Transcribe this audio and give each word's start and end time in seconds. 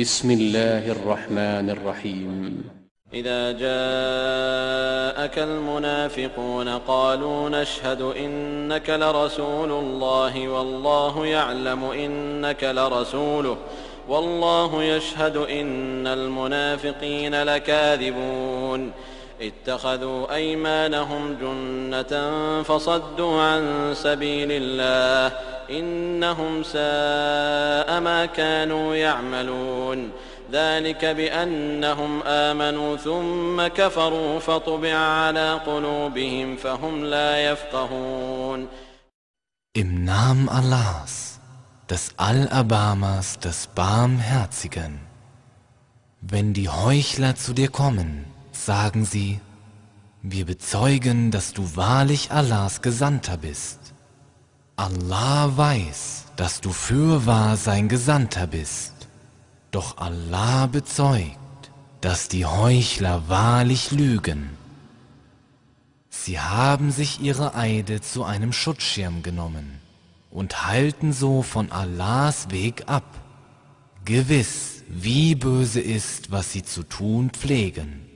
بسم 0.00 0.30
الله 0.30 0.92
الرحمن 0.92 1.70
الرحيم. 1.70 2.64
إذا 3.14 3.52
جاءك 3.52 5.38
المنافقون 5.38 6.68
قالوا 6.68 7.48
نشهد 7.48 8.02
إنك 8.02 8.90
لرسول 8.90 9.70
الله 9.70 10.48
والله 10.48 11.26
يعلم 11.26 11.84
إنك 11.84 12.64
لرسوله 12.64 13.56
والله 14.08 14.82
يشهد 14.82 15.36
إن 15.36 16.06
المنافقين 16.06 17.42
لكاذبون. 17.42 18.92
اتخذوا 19.40 20.34
أيمانهم 20.34 21.36
جنة 21.40 22.12
فصدوا 22.62 23.40
عن 23.42 23.92
سبيل 23.94 24.48
الله 24.52 25.36
إنهم 25.69 26.63
ساء 26.63 27.99
ما 27.99 28.25
كانوا 28.25 28.95
يعملون 28.95 30.11
ذلك 30.51 31.05
بأنهم 31.05 32.23
آمنوا 32.23 32.97
ثم 32.97 33.67
كفروا 33.67 34.39
فطبع 34.39 34.95
على 34.95 35.53
قلوبهم 35.53 36.55
فهم 36.55 37.05
لا 37.05 37.51
يفقهون 37.51 38.67
Im 39.77 40.05
Namen 40.05 40.47
Allahs, 40.47 41.41
des 41.89 42.11
Allerbarmers, 42.15 43.39
des 43.39 43.67
Barmherzigen. 43.67 45.01
Wenn 46.21 46.53
die 46.53 46.69
Heuchler 46.69 47.35
zu 47.35 47.51
dir 47.53 47.69
kommen, 47.69 48.25
sagen 48.53 49.03
sie, 49.03 49.41
wir 50.21 50.45
bezeugen, 50.45 51.29
dass 51.29 51.51
du 51.51 51.75
wahrlich 51.75 52.31
Allahs 52.31 52.81
Gesandter 52.81 53.35
bist. 53.37 53.93
Allah 54.80 55.58
weiß, 55.58 56.24
dass 56.36 56.62
du 56.62 56.72
fürwahr 56.72 57.58
sein 57.58 57.90
Gesandter 57.90 58.46
bist. 58.46 58.94
Doch 59.72 59.98
Allah 59.98 60.68
bezeugt, 60.68 61.70
dass 62.00 62.28
die 62.28 62.46
Heuchler 62.46 63.28
wahrlich 63.28 63.90
lügen. 63.90 64.48
Sie 66.08 66.40
haben 66.40 66.92
sich 66.92 67.20
ihre 67.20 67.54
Eide 67.54 68.00
zu 68.00 68.24
einem 68.24 68.54
Schutzschirm 68.54 69.22
genommen 69.22 69.82
und 70.30 70.66
halten 70.66 71.12
so 71.12 71.42
von 71.42 71.70
Allahs 71.70 72.48
Weg 72.48 72.84
ab. 72.86 73.04
Gewiss, 74.06 74.82
wie 74.88 75.34
böse 75.34 75.82
ist, 75.82 76.30
was 76.30 76.52
sie 76.52 76.62
zu 76.62 76.84
tun 76.84 77.28
pflegen. 77.28 78.06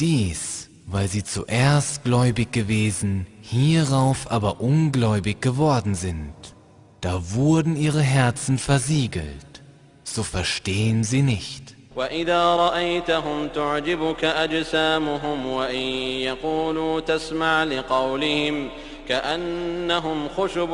Dies, 0.00 0.51
weil 0.91 1.07
sie 1.07 1.23
zuerst 1.23 2.03
gläubig 2.03 2.51
gewesen, 2.51 3.27
hierauf 3.41 4.31
aber 4.31 4.61
ungläubig 4.61 5.41
geworden 5.41 5.95
sind. 5.95 6.33
Da 7.01 7.33
wurden 7.33 7.75
ihre 7.75 8.01
Herzen 8.01 8.57
versiegelt 8.57 9.47
so 10.17 10.23
verstehen 10.23 11.03
sie 11.03 11.21
nicht. 11.21 11.75
وإذا 11.95 12.55
رأيتهم 12.55 13.47
تعجبك 13.47 14.25
أجسامهم 14.25 15.45
وإن 15.45 15.75
يقولوا 16.29 16.99
تسمع 16.99 17.63
لقولهم 17.63 18.69
كأنهم 19.09 20.29
خشب 20.37 20.69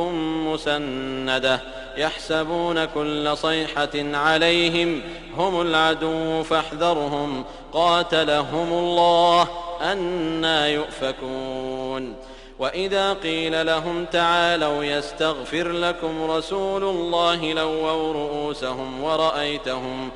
مسندة 0.48 1.62
يحسبون 1.99 2.85
كل 2.85 3.37
صيحة 3.37 3.89
عليهم 3.95 5.03
هم 5.37 5.61
العدو 5.61 6.43
فاحذرهم 6.43 7.45
قاتلهم 7.73 8.73
الله 8.73 9.49
أنا 9.83 10.69
يؤفكون. 10.69 12.15
وإذا 12.59 13.13
قيل 13.13 13.67
لهم 13.67 14.05
تعالوا 14.05 14.85
يستغفر 14.85 15.69
لكم 15.69 16.31
رسول 16.31 16.85
الله 16.85 17.53
لووا 17.53 18.13
رؤوسهم 18.13 19.03
ورأيتهم 19.03 19.29
ورأيتهم 19.39 20.11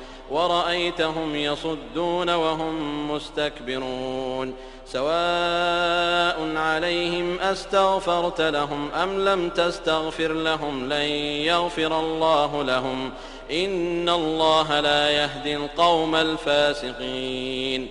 يصدون 1.36 2.30
وهم 2.30 3.10
مستكبرون 3.10 4.54
سواء 4.86 6.56
عليهم 6.56 7.38
أستغفرت 7.40 8.40
لهم 8.40 8.90
أم 8.90 9.20
لم 9.20 9.48
تستغفر 9.48 10.32
لهم 10.32 10.88
لن 10.88 11.08
يغفر 11.50 12.00
الله 12.00 12.64
لهم 12.64 13.10
إن 13.50 14.08
الله 14.08 14.80
لا 14.80 15.10
يهدي 15.10 15.56
القوم 15.56 16.14
الفاسقين 16.14 17.88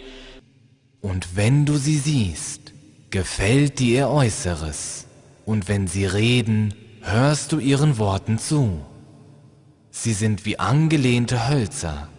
Und 1.01 1.35
wenn 1.35 1.65
du 1.65 1.77
sie 1.77 1.99
siehst, 1.99 2.73
gefällt 3.11 3.79
dir 3.79 3.99
ihr 3.99 4.09
Äußeres, 4.09 5.05
und 5.45 5.69
wenn 5.69 5.88
sie 5.88 6.05
reden, 6.05 6.73
hörst 7.01 7.53
du 7.53 7.59
ihren 7.59 7.97
Worten 7.97 8.38
zu. 8.38 8.81
Sie 9.91 10.13
sind 10.13 10.45
wie 10.45 10.59
angelehnte 10.59 11.47
Hölzer. 11.47 12.09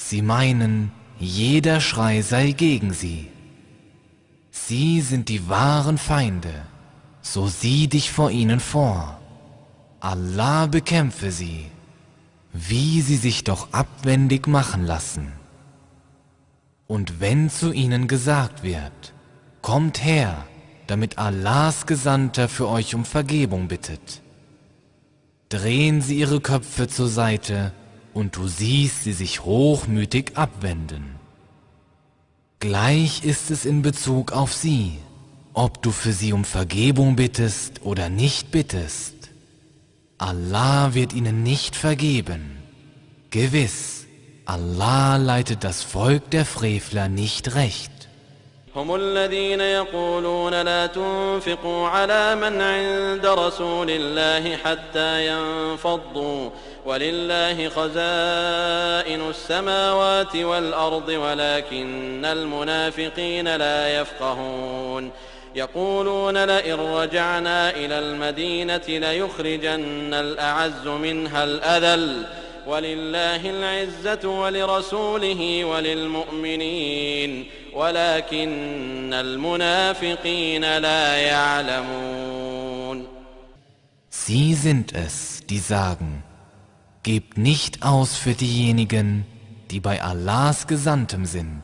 Sie 0.00 0.22
meinen, 0.22 0.92
jeder 1.18 1.80
Schrei 1.80 2.22
sei 2.22 2.52
gegen 2.52 2.92
sie. 2.92 3.26
Sie 4.52 5.00
sind 5.00 5.28
die 5.28 5.48
wahren 5.48 5.98
Feinde, 5.98 6.54
so 7.20 7.48
sieh 7.48 7.88
dich 7.88 8.12
vor 8.12 8.30
ihnen 8.30 8.60
vor. 8.60 9.20
Allah 9.98 10.66
bekämpfe 10.66 11.32
sie, 11.32 11.66
wie 12.52 13.00
sie 13.02 13.16
sich 13.16 13.42
doch 13.42 13.72
abwendig 13.72 14.46
machen 14.46 14.86
lassen. 14.86 15.32
Und 16.86 17.20
wenn 17.20 17.50
zu 17.50 17.72
ihnen 17.72 18.06
gesagt 18.06 18.62
wird, 18.62 19.12
Kommt 19.60 20.04
her, 20.04 20.46
damit 20.86 21.18
Allahs 21.18 21.86
Gesandter 21.86 22.48
für 22.48 22.68
euch 22.68 22.94
um 22.94 23.04
Vergebung 23.04 23.66
bittet. 23.66 24.22
Drehen 25.48 26.00
sie 26.00 26.20
ihre 26.20 26.40
Köpfe 26.40 26.86
zur 26.86 27.08
Seite 27.08 27.72
und 28.18 28.34
du 28.34 28.48
siehst 28.48 29.04
sie 29.04 29.12
sich 29.12 29.44
hochmütig 29.44 30.32
abwenden. 30.34 31.04
Gleich 32.58 33.22
ist 33.22 33.52
es 33.52 33.64
in 33.64 33.80
Bezug 33.82 34.32
auf 34.32 34.52
sie, 34.52 34.98
ob 35.52 35.82
du 35.84 35.92
für 35.92 36.12
sie 36.12 36.32
um 36.32 36.44
Vergebung 36.44 37.14
bittest 37.14 37.82
oder 37.82 38.08
nicht 38.08 38.50
bittest. 38.50 39.14
Allah 40.18 40.94
wird 40.94 41.12
ihnen 41.12 41.44
nicht 41.44 41.76
vergeben. 41.76 42.56
Gewiss, 43.30 44.06
Allah 44.46 45.16
leitet 45.16 45.62
das 45.62 45.84
Volk 45.84 46.28
der 46.32 46.44
Frevler 46.44 47.08
nicht 47.08 47.54
recht. 47.54 47.97
هم 48.76 48.94
الذين 48.94 49.60
يقولون 49.60 50.62
لا 50.62 50.86
تنفقوا 50.86 51.88
على 51.88 52.34
من 52.34 52.60
عند 52.62 53.26
رسول 53.26 53.90
الله 53.90 54.56
حتى 54.56 55.26
ينفضوا 55.26 56.50
ولله 56.86 57.68
خزائن 57.68 59.30
السماوات 59.30 60.36
والأرض 60.36 61.08
ولكن 61.08 62.24
المنافقين 62.24 63.56
لا 63.56 64.00
يفقهون. 64.00 65.10
يقولون 65.54 66.44
لئن 66.44 66.80
رجعنا 66.80 67.70
إلى 67.70 67.98
المدينة 67.98 68.82
ليخرجن 68.88 70.14
الأعز 70.14 70.86
منها 70.86 71.44
الأذل. 71.44 72.26
ولله 72.67 73.49
العزة 73.49 74.29
ولرسوله 74.29 75.65
وللمؤمنين 75.65 77.45
ولكن 77.73 79.13
المنافقين 79.13 80.77
لا 80.77 81.15
يعلمون 81.15 82.33
Sie 84.09 84.53
sind 84.53 84.93
es, 84.93 85.41
die 85.49 85.59
sagen, 85.59 86.23
gebt 87.03 87.37
nicht 87.37 87.83
aus 87.83 88.15
für 88.15 88.33
diejenigen, 88.33 89.25
die 89.69 89.81
bei 89.81 90.01
Allahs 90.01 90.67
Gesandtem 90.67 91.25
sind, 91.25 91.63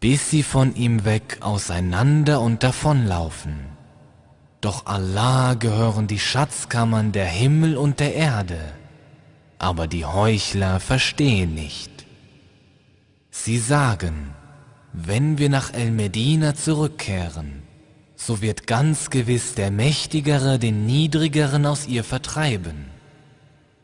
bis 0.00 0.30
sie 0.30 0.42
von 0.42 0.74
ihm 0.74 1.04
weg 1.04 1.38
auseinander 1.40 2.40
und 2.40 2.64
davonlaufen. 2.64 3.72
Doch 4.60 4.86
Allah 4.86 5.54
gehören 5.54 6.06
die 6.06 6.18
Schatzkammern 6.18 7.12
der 7.12 7.26
Himmel 7.26 7.76
und 7.76 8.00
der 8.00 8.14
Erde, 8.14 8.58
aber 9.59 9.87
die 9.87 10.05
Heuchler 10.05 10.79
verstehen 10.79 11.55
nicht. 11.55 11.91
Sie 13.31 13.57
sagen, 13.57 14.33
wenn 14.93 15.37
wir 15.37 15.49
nach 15.49 15.73
El-Medina 15.73 16.55
zurückkehren, 16.55 17.63
so 18.15 18.41
wird 18.41 18.65
ganz 18.65 19.09
gewiss 19.09 19.53
der 19.53 19.69
Mächtigere 19.69 20.57
den 20.57 20.85
Niedrigeren 20.85 21.65
aus 21.65 21.87
ihr 21.87 22.03
vertreiben. 22.03 22.87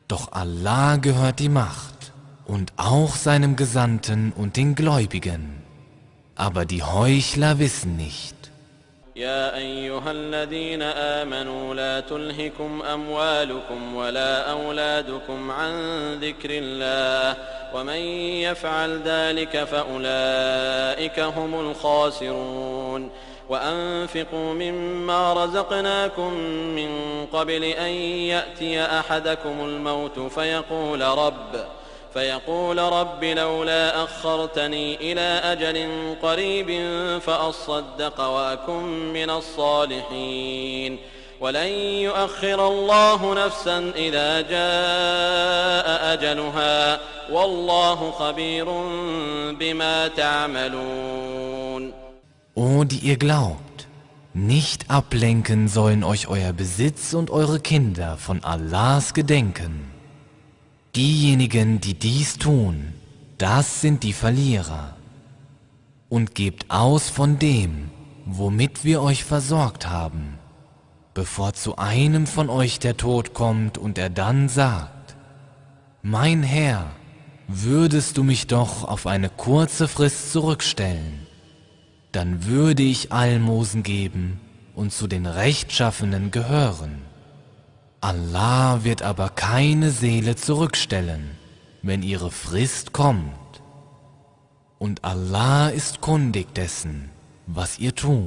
Doch 0.08 0.32
Allah 0.32 0.98
gehört 0.98 1.40
die 1.40 1.50
Macht 1.50 2.14
und 2.46 2.74
auch 2.78 3.16
seinem 3.16 3.56
Gesandten 3.56 4.32
und 4.32 4.58
den 4.58 4.76
Gläubigen. 4.76 5.62
Aber 6.36 6.66
die 6.66 6.84
Heuchler 6.84 7.60
wissen 7.60 7.96
nicht. 7.96 8.43
يا 9.16 9.58
أيها 9.58 10.12
الذين 10.12 10.82
آمنوا 10.82 11.76
لا 11.76 12.00
تلهكم 12.00 12.82
أموالكم 12.82 13.96
ولا 13.96 14.52
أولادكم 14.52 15.52
عن 15.52 15.74
ذكر 16.14 16.50
الله 16.52 17.38
ومن 17.74 17.98
يفعل 18.42 19.02
ذلك 19.06 19.64
فأولئك 19.64 21.20
هم 21.20 21.60
الخاسرون 21.60 23.10
وأنفقوا 23.50 24.54
مما 24.54 25.34
رزقناكم 25.34 26.34
من 26.76 27.26
قبل 27.34 27.64
أن 27.64 27.92
يأتي 28.30 28.82
أحدكم 28.82 29.66
الموت 29.66 30.20
فيقول 30.20 31.02
رب 31.02 31.66
فيقول 32.14 32.78
رب 32.78 33.24
لولا 33.24 34.04
أخرتني 34.04 34.96
إلى 35.12 35.42
أجل 35.44 35.90
قريب 36.22 36.90
فأصدق 37.20 38.22
وأكن 38.22 39.14
من 39.14 39.30
الصالحين. 39.30 40.98
ولن 41.42 41.68
يؤخر 42.08 42.68
الله 42.68 43.46
نفسا 43.46 43.92
إذا 43.96 44.42
جاء 44.42 46.14
أجلها. 46.14 47.00
والله 47.32 48.12
خبير 48.12 48.66
بما 49.60 50.08
تعملون. 50.08 51.94
Die 52.86 53.00
ihr 53.00 53.18
glaubt, 53.18 53.88
nicht 54.34 54.90
ablenken 54.90 55.68
sollen 55.68 56.04
euch 56.04 56.28
euer 56.28 56.54
Besitz 56.54 57.14
und 57.14 57.32
eure 57.32 57.60
Kinder 57.60 58.18
von 58.18 58.44
Allahs 58.44 59.14
Gedenken. 59.14 59.93
Diejenigen, 60.96 61.82
die 61.82 61.96
dies 61.96 62.38
tun, 62.38 62.94
das 63.40 63.82
sind 63.82 64.04
die 64.04 64.14
Verlierer. 64.14 64.96
Und 66.08 66.36
gebt 66.36 66.70
aus 66.70 67.10
von 67.10 67.40
dem, 67.40 67.90
womit 68.28 68.84
wir 68.84 69.02
euch 69.02 69.24
versorgt 69.24 69.90
haben, 69.90 70.38
bevor 71.16 71.54
zu 71.54 71.78
einem 71.78 72.28
von 72.28 72.48
euch 72.48 72.78
der 72.78 72.96
Tod 72.96 73.34
kommt 73.34 73.80
und 73.80 73.98
er 73.98 74.12
dann 74.12 74.50
sagt, 74.50 75.16
Mein 76.04 76.44
Herr, 76.44 76.92
würdest 77.48 78.18
du 78.18 78.24
mich 78.24 78.46
doch 78.46 78.84
auf 78.84 79.08
eine 79.08 79.30
kurze 79.30 79.88
Frist 79.88 80.32
zurückstellen, 80.32 81.26
dann 82.12 82.46
würde 82.46 82.84
ich 82.84 83.12
Almosen 83.12 83.82
geben 83.82 84.40
und 84.76 84.94
zu 84.94 85.08
den 85.08 85.26
Rechtschaffenen 85.26 86.30
gehören. 86.30 87.13
Allah 88.04 88.84
wird 88.84 89.02
aber 89.02 89.30
keine 89.30 89.90
Seele 89.90 90.36
zurückstellen, 90.36 91.38
wenn 91.84 92.04
ihre 92.04 92.32
Frist 92.32 92.92
kommt. 92.92 93.64
Und 94.78 95.06
Allah 95.06 95.70
ist 95.70 96.02
kundig 96.02 96.54
dessen, 96.54 97.12
was 97.48 97.80
ihr 97.80 97.96
tut. 97.96 98.20